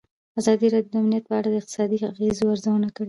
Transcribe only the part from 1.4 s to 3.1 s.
د اقتصادي اغېزو ارزونه کړې.